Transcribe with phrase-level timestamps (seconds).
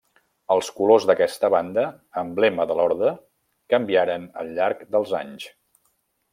[0.53, 1.83] Els colors d’aquesta banda,
[2.23, 3.13] emblema de l'orde,
[3.75, 5.51] canviaren al llarg dels anys.